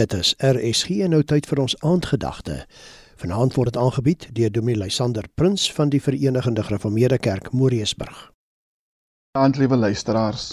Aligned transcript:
Dit 0.00 0.14
is 0.16 0.30
RSG 0.40 1.04
nou 1.12 1.18
tyd 1.20 1.44
vir 1.44 1.60
ons 1.60 1.74
aandgedagte. 1.84 2.54
Vanaand 3.20 3.52
word 3.58 3.74
dit 3.74 3.76
aangebied 3.76 4.22
deur 4.32 4.52
Dominee 4.54 4.80
Lysander 4.80 5.26
Prins 5.36 5.66
van 5.76 5.90
die 5.92 6.00
Verenigde 6.00 6.62
Gereformeerde 6.64 7.18
Kerk 7.20 7.50
Moriesburg. 7.52 8.22
Aand 9.36 9.58
liewe 9.60 9.76
luisteraars. 9.76 10.46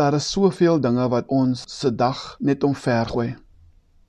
Daar 0.00 0.16
is 0.16 0.30
soveel 0.32 0.80
dinge 0.80 1.10
wat 1.12 1.28
ons 1.28 1.66
se 1.68 1.92
dag 1.92 2.22
net 2.40 2.64
omvergooi. 2.64 3.34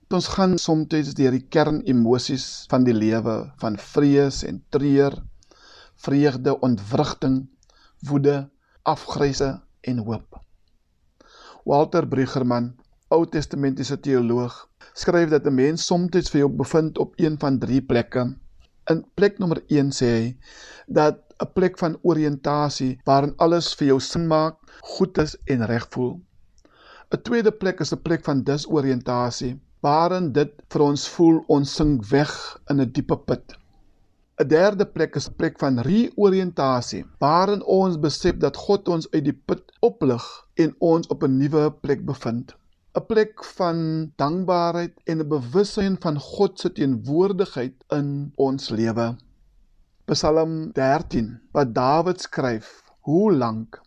Ons 0.08 0.30
gaan 0.32 0.56
soms 0.56 0.88
deur 0.88 1.36
die 1.36 1.44
kernemosies 1.52 2.64
van 2.72 2.88
die 2.88 2.96
lewe, 2.96 3.52
van 3.60 3.76
vrees 3.76 4.40
en 4.48 4.64
treur, 4.72 5.18
vreugde, 6.00 6.56
ontwrigting, 6.60 7.42
woede, 8.08 8.48
afgryse 8.88 9.52
en 9.84 10.00
hoop. 10.08 10.40
Walter 11.68 12.08
Bruggerman 12.08 12.72
Ou 13.12 13.24
Testamentiese 13.28 13.96
teoloog 14.00 14.54
skryf 15.00 15.28
dat 15.32 15.46
'n 15.46 15.54
mens 15.54 15.86
soms 15.86 16.30
vir 16.32 16.40
jou 16.40 16.50
bevind 16.60 16.98
op 16.98 17.12
een 17.24 17.34
van 17.42 17.58
drie 17.58 17.80
plekke. 17.90 18.22
In 18.92 19.04
plek 19.14 19.38
nommer 19.38 19.60
1 19.68 19.90
sê 19.98 20.08
hy 20.18 20.36
dat 20.98 21.18
'n 21.42 21.52
plek 21.56 21.76
van 21.82 21.98
oriëntasie 22.10 22.92
waarin 23.04 23.34
alles 23.36 23.74
vir 23.74 23.86
jou 23.88 23.98
sin 24.00 24.26
maak, 24.26 24.56
goed 24.80 25.18
is 25.18 25.36
en 25.44 25.66
reg 25.66 25.86
voel. 25.90 26.14
'n 27.12 27.22
Tweede 27.22 27.52
plek 27.52 27.80
is 27.80 27.92
'n 27.92 28.02
plek 28.06 28.24
van 28.24 28.44
disoriëntasie 28.50 29.60
waarin 29.82 30.32
dit 30.32 30.52
vir 30.72 30.82
ons 30.82 31.08
voel 31.08 31.44
ons 31.48 31.74
sink 31.74 32.04
weg 32.10 32.32
in 32.70 32.80
'n 32.80 32.92
diepe 32.92 33.16
put. 33.16 33.44
'n 34.40 34.48
Derde 34.48 34.86
plek 34.86 35.16
is 35.16 35.28
'n 35.28 35.36
plek 35.36 35.58
van 35.58 35.84
reoriëntasie 35.90 37.04
waarin 37.18 37.62
ons 37.64 38.00
besef 38.08 38.36
dat 38.36 38.56
God 38.56 38.88
ons 38.88 39.10
uit 39.10 39.24
die 39.24 39.38
put 39.46 39.64
oplig 39.80 40.24
en 40.54 40.74
ons 40.78 41.06
op 41.06 41.22
'n 41.22 41.36
nuwe 41.36 41.70
plek 41.82 42.06
bevind. 42.06 42.56
'n 42.98 43.06
plek 43.08 43.44
van 43.56 43.78
dankbaarheid 44.20 44.94
en 45.10 45.20
'n 45.20 45.28
bewussyn 45.28 45.94
van 46.04 46.16
God 46.20 46.58
se 46.60 46.68
teenwoordigheid 46.78 47.76
in 47.98 48.08
ons 48.46 48.68
lewe. 48.68 49.06
Psalm 50.10 50.52
13 50.78 51.30
wat 51.56 51.72
Dawid 51.74 52.20
skryf, 52.20 52.68
hoe 53.08 53.32
lank? 53.32 53.80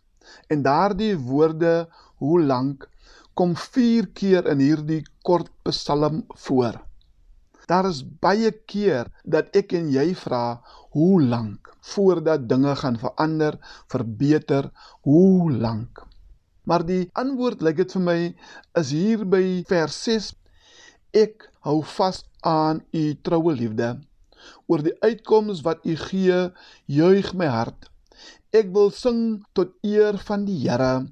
En 0.48 0.62
daardie 0.62 1.14
woorde, 1.18 1.88
hoe 2.22 2.40
lank, 2.42 2.88
kom 3.34 3.54
4 3.56 4.08
keer 4.08 4.50
in 4.52 4.58
hierdie 4.58 5.02
kort 5.22 5.50
Psalm 5.62 6.24
voor. 6.28 6.82
Daar 7.66 7.86
is 7.86 8.02
baie 8.02 8.50
keer 8.50 9.06
dat 9.22 9.54
ek 9.62 9.72
en 9.72 9.88
jy 9.90 10.14
vra, 10.14 10.60
hoe 10.98 11.22
lank 11.22 11.76
voordat 11.94 12.48
dinge 12.48 12.74
gaan 12.76 12.98
verander, 12.98 13.58
verbeter, 13.86 14.70
hoe 15.00 15.52
lank? 15.52 16.02
Maar 16.66 16.82
die 16.86 17.04
antwoord 17.14 17.62
lyk 17.62 17.78
dit 17.82 17.92
vir 17.96 18.02
my 18.02 18.20
is 18.80 18.90
hier 18.90 19.22
by 19.22 19.42
vers 19.70 19.96
6. 20.08 20.32
Ek 21.14 21.46
hou 21.66 21.78
vas 21.96 22.24
aan 22.42 22.82
u 22.90 23.04
troue 23.22 23.54
liefde. 23.54 23.92
Oor 24.66 24.82
die 24.82 24.94
uitkoms 25.06 25.62
wat 25.66 25.86
u 25.86 25.94
gee, 26.06 26.40
juig 26.90 27.30
my 27.38 27.46
hart. 27.50 27.86
Ek 28.50 28.72
wil 28.74 28.90
sing 28.94 29.20
tot 29.54 29.74
eer 29.86 30.18
van 30.26 30.46
die 30.48 30.58
Here 30.64 31.06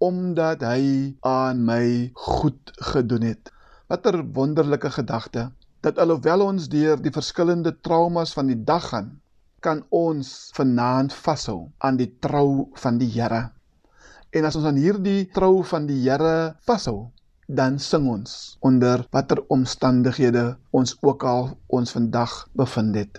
omdat 0.00 0.62
hy 0.64 1.16
aan 1.26 1.64
my 1.66 2.10
goed 2.14 2.70
gedoen 2.92 3.26
het. 3.26 3.50
Watter 3.90 4.22
wonderlike 4.36 4.92
gedagte 4.94 5.50
dat 5.84 5.98
alhoewel 5.98 6.44
ons 6.46 6.68
deur 6.72 7.00
die 7.02 7.12
verskillende 7.12 7.72
traumas 7.84 8.32
van 8.36 8.48
die 8.52 8.58
dag 8.64 8.86
gaan, 8.92 9.10
kan 9.64 9.82
ons 9.90 10.50
vanaand 10.56 11.12
vashou 11.12 11.70
aan 11.84 11.98
die 12.00 12.12
trou 12.22 12.70
van 12.82 13.00
die 13.00 13.10
Here. 13.12 13.48
En 14.30 14.46
as 14.46 14.54
ons 14.54 14.66
aan 14.68 14.76
hierdie 14.78 15.24
trou 15.34 15.64
van 15.66 15.88
die 15.88 15.96
Here 16.04 16.54
vashou, 16.62 17.08
dan 17.50 17.80
sing 17.82 18.04
ons 18.06 18.34
onder 18.62 19.02
watter 19.10 19.40
omstandighede 19.50 20.44
ons 20.70 20.94
ook 21.02 21.26
al 21.26 21.48
ons 21.66 21.94
vandag 21.96 22.34
bevind 22.54 22.94
het. 22.94 23.18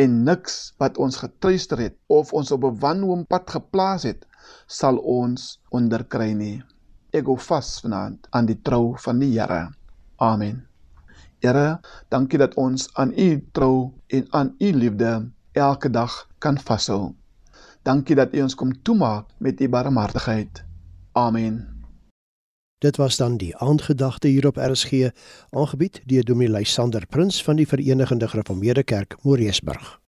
En 0.00 0.22
niks 0.24 0.72
wat 0.80 0.96
ons 0.96 1.20
getruister 1.20 1.82
het 1.84 1.98
of 2.08 2.32
ons 2.32 2.54
op 2.56 2.64
'n 2.64 2.80
wanhoop 2.86 3.28
pad 3.28 3.52
geplaas 3.56 4.08
het, 4.08 4.24
sal 4.66 4.96
ons 4.96 5.60
onderkry 5.68 6.32
nie. 6.32 6.62
Ek 7.12 7.28
hou 7.28 7.36
vas 7.36 7.80
vanaand 7.84 8.26
aan 8.30 8.46
die 8.46 8.60
trou 8.62 8.96
van 8.96 9.20
die 9.20 9.32
Here. 9.36 9.68
Amen. 10.16 10.64
Here, 11.44 11.80
dankie 12.08 12.38
dat 12.38 12.54
ons 12.54 12.88
aan 12.94 13.12
U 13.12 13.30
trou 13.52 13.92
en 14.08 14.26
aan 14.32 14.54
U 14.58 14.72
liefde 14.72 15.30
elke 15.52 15.90
dag 15.90 16.28
kan 16.38 16.56
vashou. 16.58 17.14
Dankie 17.82 18.14
dat 18.14 18.34
U 18.34 18.42
ons 18.42 18.54
kom 18.54 18.82
toemaak 18.82 19.26
met 19.38 19.60
U 19.60 19.68
barmhartigheid. 19.68 20.64
Amen. 21.12 21.80
Dit 22.80 22.96
was 22.96 23.16
dan 23.16 23.36
die 23.36 23.56
aandgedagte 23.56 24.28
hier 24.28 24.46
op 24.46 24.56
RSG, 24.56 25.10
aangebied 25.50 26.00
deur 26.04 26.24
Dominee 26.24 26.58
Lysander 26.58 27.06
Prins 27.06 27.42
van 27.44 27.56
die 27.56 27.68
Verenigde 27.68 28.28
Gereformeerde 28.28 28.82
Kerk 28.82 29.16
Moriesburg. 29.22 30.00